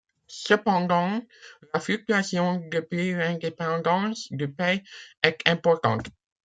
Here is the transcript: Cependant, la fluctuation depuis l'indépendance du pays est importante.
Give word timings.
Cependant, 0.25 1.21
la 1.75 1.79
fluctuation 1.79 2.59
depuis 2.71 3.13
l'indépendance 3.13 4.29
du 4.31 4.51
pays 4.51 4.81
est 5.21 5.47
importante. 5.47 6.07